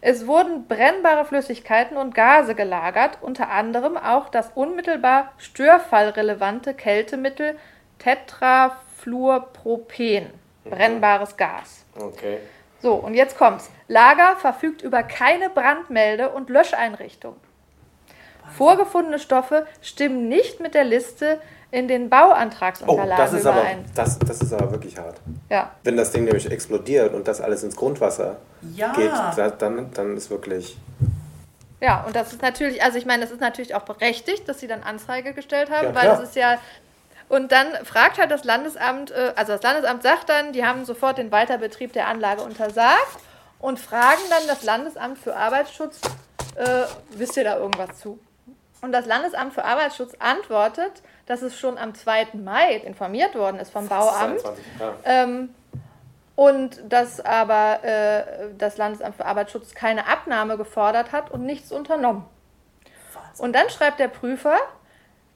[0.00, 7.58] es wurden brennbare Flüssigkeiten und Gase gelagert, unter anderem auch das unmittelbar störfallrelevante Kältemittel
[7.98, 10.30] Tetrafluorpropen,
[10.64, 10.70] mhm.
[10.70, 11.84] brennbares Gas.
[11.98, 12.38] Okay.
[12.80, 13.70] So, und jetzt kommt's.
[13.88, 17.36] Lager verfügt über keine Brandmelde- und Löscheinrichtung.
[18.56, 23.78] Vorgefundene Stoffe stimmen nicht mit der Liste in den Bauantragsunterlagen oh, das ist überein.
[23.78, 25.20] Aber, das, das ist aber wirklich hart.
[25.48, 25.70] Ja.
[25.84, 28.36] Wenn das Ding nämlich explodiert und das alles ins Grundwasser
[28.74, 28.92] ja.
[28.92, 29.12] geht,
[29.58, 30.76] dann, dann ist wirklich...
[31.80, 34.66] Ja, und das ist natürlich, also ich meine, das ist natürlich auch berechtigt, dass sie
[34.66, 36.58] dann Anzeige gestellt haben, ja, weil das ist ja
[37.30, 41.16] und dann fragt halt das Landesamt, äh, also das Landesamt sagt dann, die haben sofort
[41.16, 43.18] den Weiterbetrieb der Anlage untersagt
[43.60, 46.00] und fragen dann das Landesamt für Arbeitsschutz,
[46.56, 48.18] äh, wisst ihr da irgendwas zu?
[48.82, 52.30] Und das Landesamt für Arbeitsschutz antwortet, dass es schon am 2.
[52.32, 54.40] Mai informiert worden ist vom Bauamt.
[54.40, 54.64] 22,
[55.04, 55.54] ähm,
[56.34, 62.24] und dass aber äh, das Landesamt für Arbeitsschutz keine Abnahme gefordert hat und nichts unternommen.
[63.12, 63.44] Wahnsinn.
[63.44, 64.56] Und dann schreibt der Prüfer,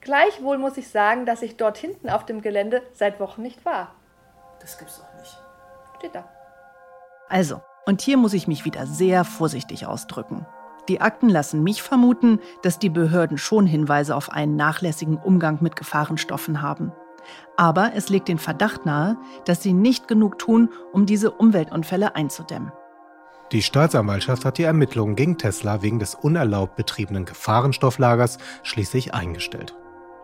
[0.01, 3.93] gleichwohl muss ich sagen, dass ich dort hinten auf dem Gelände seit Wochen nicht war.
[4.59, 5.39] Das gibt's doch nicht.
[5.99, 6.25] Steht da.
[7.29, 10.45] Also, und hier muss ich mich wieder sehr vorsichtig ausdrücken.
[10.89, 15.77] Die Akten lassen mich vermuten, dass die Behörden schon Hinweise auf einen nachlässigen Umgang mit
[15.77, 16.93] Gefahrenstoffen haben.
[17.57, 19.17] Aber es legt den Verdacht nahe,
[19.47, 22.73] dass sie nicht genug tun, um diese Umweltunfälle einzudämmen.
[23.53, 29.75] Die Staatsanwaltschaft hat die Ermittlungen gegen Tesla wegen des unerlaubt betriebenen Gefahrenstofflagers schließlich eingestellt.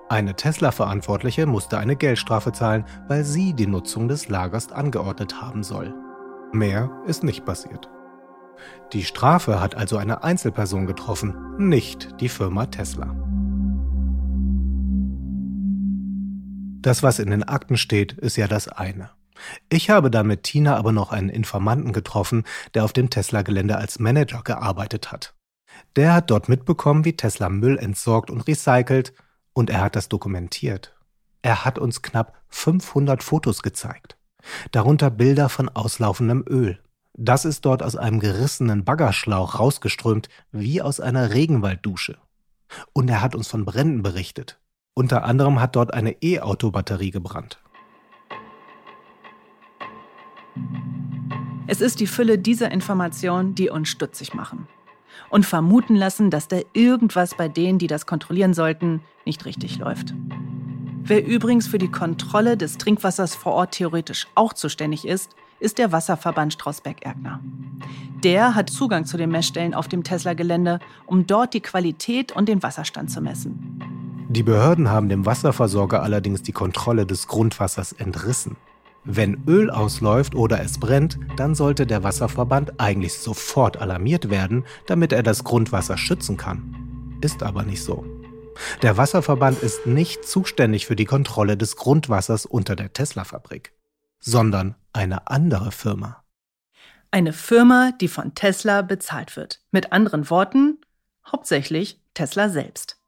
[0.08, 5.94] Eine Tesla-Verantwortliche musste eine Geldstrafe zahlen, weil sie die Nutzung des Lagers angeordnet haben soll.
[6.52, 7.88] Mehr ist nicht passiert.
[8.92, 13.14] Die Strafe hat also eine Einzelperson getroffen, nicht die Firma Tesla.
[16.82, 19.10] Das, was in den Akten steht, ist ja das eine.
[19.68, 22.44] Ich habe dann mit Tina aber noch einen Informanten getroffen,
[22.74, 25.34] der auf dem Tesla-Gelände als Manager gearbeitet hat.
[25.96, 29.12] Der hat dort mitbekommen, wie Tesla Müll entsorgt und recycelt,
[29.52, 30.94] und er hat das dokumentiert.
[31.42, 34.16] Er hat uns knapp 500 Fotos gezeigt,
[34.72, 36.78] darunter Bilder von auslaufendem Öl.
[37.22, 42.16] Das ist dort aus einem gerissenen Baggerschlauch rausgeströmt, wie aus einer Regenwalddusche.
[42.94, 44.58] Und er hat uns von Bränden berichtet.
[44.94, 47.60] Unter anderem hat dort eine E-Auto-Batterie gebrannt.
[51.66, 54.66] Es ist die Fülle dieser Informationen, die uns stutzig machen
[55.28, 60.14] und vermuten lassen, dass da irgendwas bei denen, die das kontrollieren sollten, nicht richtig läuft.
[61.02, 65.92] Wer übrigens für die Kontrolle des Trinkwassers vor Ort theoretisch auch zuständig ist, ist der
[65.92, 67.40] Wasserverband Strausberg-Erkner.
[68.24, 72.62] Der hat Zugang zu den Messstellen auf dem Tesla-Gelände, um dort die Qualität und den
[72.62, 73.80] Wasserstand zu messen.
[74.28, 78.56] Die Behörden haben dem Wasserversorger allerdings die Kontrolle des Grundwassers entrissen.
[79.04, 85.12] Wenn Öl ausläuft oder es brennt, dann sollte der Wasserverband eigentlich sofort alarmiert werden, damit
[85.12, 87.16] er das Grundwasser schützen kann.
[87.22, 88.04] Ist aber nicht so.
[88.82, 93.72] Der Wasserverband ist nicht zuständig für die Kontrolle des Grundwassers unter der Tesla-Fabrik,
[94.20, 96.22] sondern eine andere Firma.
[97.10, 99.60] Eine Firma, die von Tesla bezahlt wird.
[99.72, 100.78] Mit anderen Worten,
[101.26, 102.98] hauptsächlich Tesla selbst.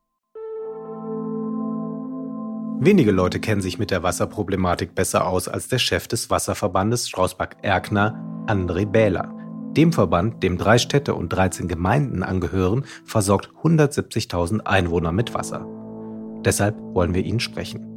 [2.85, 8.45] Wenige Leute kennen sich mit der Wasserproblematik besser aus als der Chef des Wasserverbandes Strausbach-Erkner,
[8.49, 9.33] André Bähler.
[9.77, 15.65] Dem Verband, dem drei Städte und 13 Gemeinden angehören, versorgt 170.000 Einwohner mit Wasser.
[16.45, 17.92] Deshalb wollen wir ihn sprechen.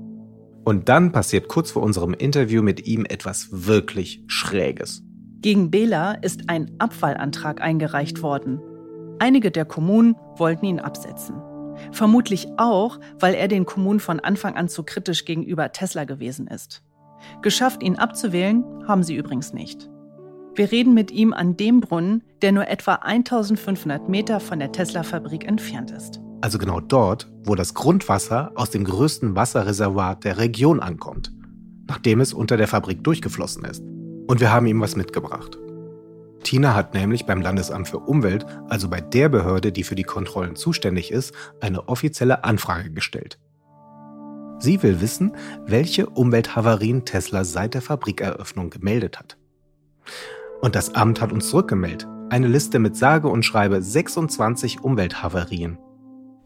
[0.65, 5.03] Und dann passiert kurz vor unserem Interview mit ihm etwas wirklich Schräges.
[5.41, 8.59] Gegen Bela ist ein Abfallantrag eingereicht worden.
[9.19, 11.35] Einige der Kommunen wollten ihn absetzen.
[11.91, 16.81] Vermutlich auch, weil er den Kommunen von Anfang an zu kritisch gegenüber Tesla gewesen ist.
[17.43, 19.89] Geschafft, ihn abzuwählen, haben sie übrigens nicht.
[20.55, 25.45] Wir reden mit ihm an dem Brunnen, der nur etwa 1500 Meter von der Tesla-Fabrik
[25.45, 26.21] entfernt ist.
[26.45, 31.31] Also genau dort, wo das Grundwasser aus dem größten Wasserreservoir der Region ankommt,
[31.87, 33.81] nachdem es unter der Fabrik durchgeflossen ist.
[34.27, 35.57] Und wir haben ihm was mitgebracht.
[36.43, 40.55] Tina hat nämlich beim Landesamt für Umwelt, also bei der Behörde, die für die Kontrollen
[40.55, 43.39] zuständig ist, eine offizielle Anfrage gestellt.
[44.59, 49.35] Sie will wissen, welche Umwelthavarien Tesla seit der Fabrikeröffnung gemeldet hat.
[50.61, 52.07] Und das Amt hat uns zurückgemeldet.
[52.29, 55.79] Eine Liste mit sage und schreibe 26 Umwelthavarien.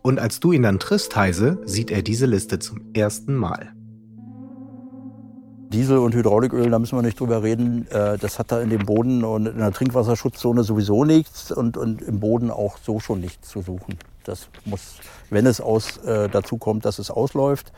[0.01, 3.73] Und als du ihn dann triffst, Heise, sieht er diese Liste zum ersten Mal.
[5.71, 7.85] Diesel und Hydrauliköl, da müssen wir nicht drüber reden.
[7.91, 12.01] Äh, das hat da in dem Boden und in der Trinkwasserschutzzone sowieso nichts und, und
[12.01, 13.99] im Boden auch so schon nichts zu suchen.
[14.23, 14.95] Das muss,
[15.29, 17.71] wenn es aus, äh, dazu kommt, dass es ausläuft,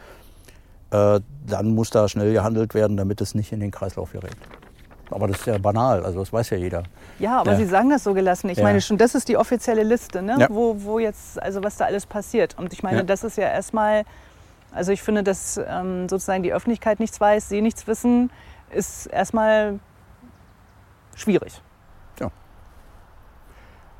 [0.92, 4.38] äh, dann muss da schnell gehandelt werden, damit es nicht in den Kreislauf gerät.
[5.12, 6.84] Aber das ist ja banal, also das weiß ja jeder.
[7.20, 7.58] Ja, aber ja.
[7.58, 8.50] Sie sagen das so gelassen.
[8.50, 8.64] Ich ja.
[8.64, 10.38] meine schon, das ist die offizielle Liste, ne?
[10.40, 10.48] Ja.
[10.50, 12.58] wo, wo jetzt, also was da alles passiert.
[12.58, 14.06] Und ich meine, das ist ja erstmal
[14.72, 18.32] also ich finde, dass ähm, sozusagen die Öffentlichkeit nichts weiß, Sie nichts wissen,
[18.70, 19.80] ist erstmal
[21.16, 21.62] schwierig.
[22.20, 22.32] Ja.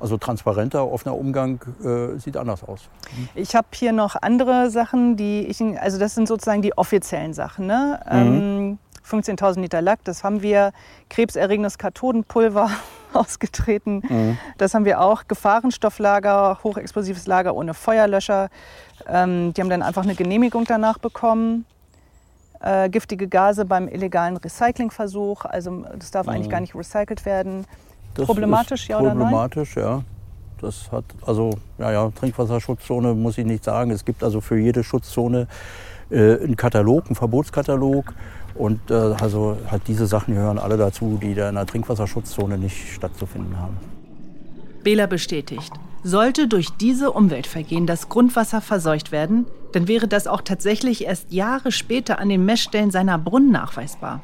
[0.00, 2.88] Also transparenter, offener Umgang äh, sieht anders aus.
[3.14, 3.28] Mhm.
[3.34, 7.66] Ich habe hier noch andere Sachen, die ich, also das sind sozusagen die offiziellen Sachen.
[7.66, 8.00] Ne?
[8.10, 8.18] Mhm.
[8.18, 10.72] Ähm, 15.000 Liter Lack, das haben wir.
[11.10, 12.70] Krebserregendes Kathodenpulver
[13.12, 14.02] ausgetreten.
[14.08, 14.38] Mhm.
[14.58, 15.26] Das haben wir auch.
[15.28, 18.48] Gefahrenstofflager, hochexplosives Lager ohne Feuerlöscher.
[19.08, 21.66] Ähm, die haben dann einfach eine Genehmigung danach bekommen.
[22.60, 25.44] Äh, giftige Gase beim illegalen Recyclingversuch.
[25.44, 26.32] Also das darf mhm.
[26.32, 27.66] eigentlich gar nicht recycelt werden.
[28.14, 29.18] Das problematisch, ja oder nein?
[29.18, 30.02] Problematisch, ja.
[30.60, 33.90] Das hat also, ja, ja, Trinkwasserschutzzone muss ich nicht sagen.
[33.90, 35.48] Es gibt also für jede Schutzzone
[36.08, 38.14] äh, einen Katalog, einen Verbotskatalog.
[38.54, 42.92] Und äh, also halt diese Sachen gehören alle dazu, die da in der Trinkwasserschutzzone nicht
[42.94, 43.76] stattzufinden haben.
[44.82, 45.72] Bela bestätigt.
[46.02, 51.70] Sollte durch diese Umweltvergehen das Grundwasser verseucht werden, dann wäre das auch tatsächlich erst Jahre
[51.70, 54.20] später an den Messstellen seiner Brunnen nachweisbar.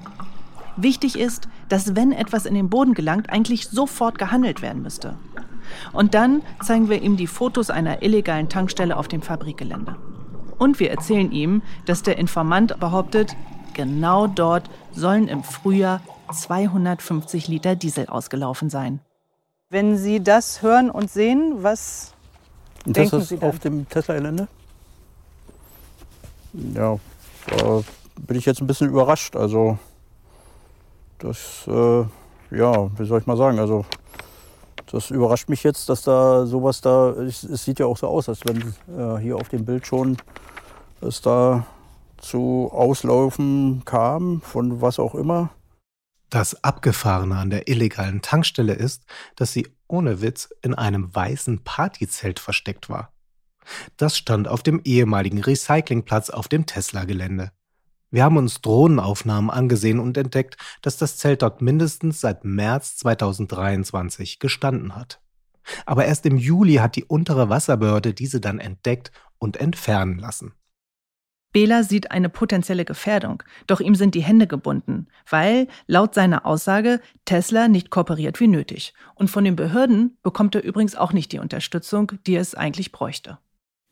[0.76, 5.16] Wichtig ist, dass wenn etwas in den Boden gelangt, eigentlich sofort gehandelt werden müsste.
[5.92, 9.96] Und dann zeigen wir ihm die Fotos einer illegalen Tankstelle auf dem Fabrikgelände.
[10.58, 13.36] Und wir erzählen ihm, dass der Informant behauptet,
[13.78, 16.00] genau dort sollen im Frühjahr
[16.32, 18.98] 250 Liter Diesel ausgelaufen sein.
[19.70, 22.12] Wenn Sie das hören und sehen, was
[22.84, 23.50] Und denken das ist Sie dann?
[23.50, 24.48] auf dem Tesla-Gelände?
[26.74, 26.98] Ja,
[27.46, 27.82] da
[28.16, 29.36] bin ich jetzt ein bisschen überrascht.
[29.36, 29.78] Also,
[31.20, 32.00] das, äh,
[32.50, 33.84] ja, wie soll ich mal sagen, also,
[34.90, 38.28] das überrascht mich jetzt, dass da sowas da, es, es sieht ja auch so aus,
[38.28, 40.16] als wenn äh, hier auf dem Bild schon
[41.00, 41.64] es da
[42.18, 45.50] zu Auslaufen kam, von was auch immer.
[46.30, 49.04] Das Abgefahrene an der illegalen Tankstelle ist,
[49.36, 53.12] dass sie ohne Witz in einem weißen Partyzelt versteckt war.
[53.96, 57.52] Das stand auf dem ehemaligen Recyclingplatz auf dem Tesla-Gelände.
[58.10, 64.38] Wir haben uns Drohnenaufnahmen angesehen und entdeckt, dass das Zelt dort mindestens seit März 2023
[64.38, 65.20] gestanden hat.
[65.84, 70.54] Aber erst im Juli hat die untere Wasserbehörde diese dann entdeckt und entfernen lassen.
[71.52, 77.00] Bela sieht eine potenzielle Gefährdung, doch ihm sind die Hände gebunden, weil, laut seiner Aussage,
[77.24, 78.92] Tesla nicht kooperiert wie nötig.
[79.14, 83.38] Und von den Behörden bekommt er übrigens auch nicht die Unterstützung, die es eigentlich bräuchte.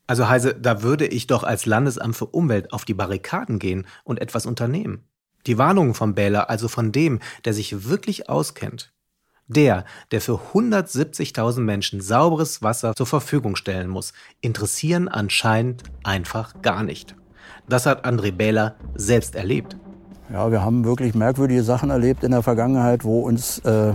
[0.05, 4.21] Also Heise, da würde ich doch als Landesamt für Umwelt auf die Barrikaden gehen und
[4.21, 5.03] etwas unternehmen.
[5.47, 8.93] Die Warnungen von Bähler, also von dem, der sich wirklich auskennt.
[9.47, 16.83] Der, der für 170.000 Menschen sauberes Wasser zur Verfügung stellen muss, interessieren anscheinend einfach gar
[16.83, 17.15] nicht.
[17.69, 19.75] Das hat André Bähler selbst erlebt.
[20.31, 23.93] Ja, wir haben wirklich merkwürdige Sachen erlebt in der Vergangenheit, wo uns äh,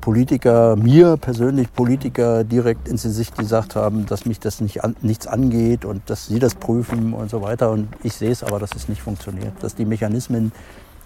[0.00, 5.26] Politiker, mir persönlich Politiker direkt ins Gesicht gesagt haben, dass mich das nicht an, nichts
[5.26, 7.70] angeht und dass sie das prüfen und so weiter.
[7.70, 10.50] Und ich sehe es aber, dass es nicht funktioniert, dass die Mechanismen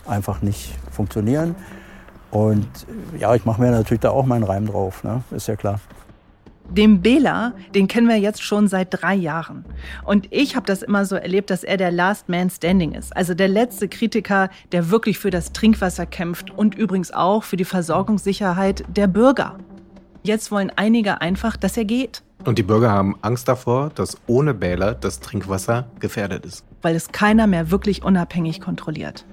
[0.07, 1.55] einfach nicht funktionieren.
[2.31, 2.67] Und
[3.19, 5.23] ja, ich mache mir natürlich da auch meinen Reim drauf, ne?
[5.33, 5.81] ist ja klar.
[6.73, 9.67] Den Bela, den kennen wir jetzt schon seit drei Jahren.
[10.05, 13.15] Und ich habe das immer so erlebt, dass er der Last Man Standing ist.
[13.15, 17.67] Also der letzte Kritiker, der wirklich für das Trinkwasser kämpft und übrigens auch für die
[17.67, 19.59] Versorgungssicherheit der Bürger.
[20.23, 24.55] Jetzt wollen einige einfach, dass er geht, Und die Bürger haben Angst davor, dass ohne
[24.55, 26.65] Bähler das Trinkwasser gefährdet ist.
[26.81, 29.25] weil es keiner mehr wirklich unabhängig kontrolliert.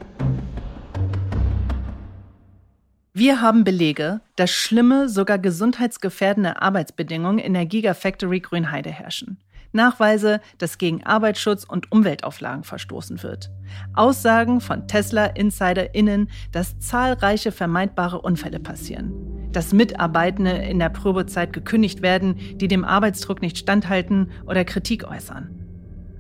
[3.20, 9.38] Wir haben Belege, dass schlimme, sogar gesundheitsgefährdende Arbeitsbedingungen in der Gigafactory Grünheide herrschen.
[9.74, 13.52] Nachweise, dass gegen Arbeitsschutz und Umweltauflagen verstoßen wird.
[13.94, 19.12] Aussagen von Tesla-InsiderInnen, dass zahlreiche vermeidbare Unfälle passieren.
[19.52, 25.50] Dass Mitarbeitende in der Probezeit gekündigt werden, die dem Arbeitsdruck nicht standhalten oder Kritik äußern.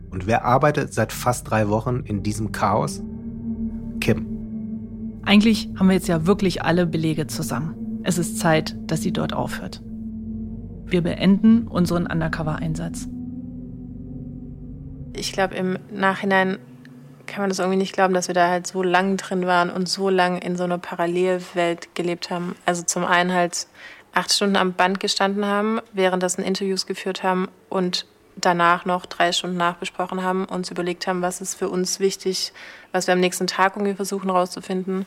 [0.09, 3.01] Und wer arbeitet seit fast drei Wochen in diesem Chaos?
[4.01, 4.38] Kim.
[5.23, 8.01] Eigentlich haben wir jetzt ja wirklich alle Belege zusammen.
[8.03, 9.82] Es ist Zeit, dass sie dort aufhört.
[10.86, 13.08] Wir beenden unseren Undercover-Einsatz.
[15.15, 16.58] Ich glaube, im Nachhinein
[17.27, 19.88] kann man das irgendwie nicht glauben, dass wir da halt so lang drin waren und
[19.88, 22.55] so lang in so einer Parallelwelt gelebt haben.
[22.65, 23.67] Also zum einen halt
[24.13, 28.08] acht Stunden am Band gestanden haben, währenddessen Interviews geführt haben und
[28.41, 32.54] danach noch drei Stunden nachbesprochen haben, uns überlegt haben, was ist für uns wichtig,
[32.91, 35.06] was wir am nächsten Tag irgendwie versuchen rauszufinden.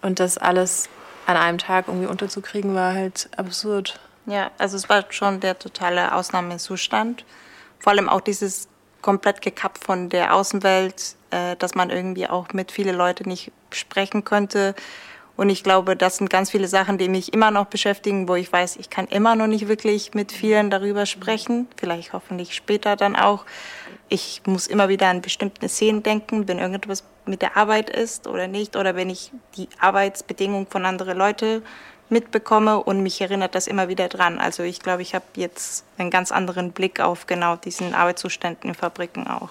[0.00, 0.88] Und das alles
[1.26, 4.00] an einem Tag irgendwie unterzukriegen, war halt absurd.
[4.26, 7.24] Ja, also es war schon der totale Ausnahmezustand.
[7.78, 8.68] Vor allem auch dieses
[9.00, 14.24] komplett gekappt von der Außenwelt, äh, dass man irgendwie auch mit vielen Leuten nicht sprechen
[14.24, 14.74] könnte.
[15.36, 18.52] Und ich glaube, das sind ganz viele Sachen, die mich immer noch beschäftigen, wo ich
[18.52, 21.68] weiß, ich kann immer noch nicht wirklich mit vielen darüber sprechen.
[21.76, 23.46] Vielleicht hoffentlich später dann auch.
[24.08, 28.46] Ich muss immer wieder an bestimmte Szenen denken, wenn irgendetwas mit der Arbeit ist oder
[28.46, 28.76] nicht.
[28.76, 31.62] Oder wenn ich die Arbeitsbedingungen von anderen Leuten
[32.10, 34.38] mitbekomme und mich erinnert das immer wieder dran.
[34.38, 38.74] Also ich glaube, ich habe jetzt einen ganz anderen Blick auf genau diesen Arbeitszuständen in
[38.74, 39.48] Fabriken auch.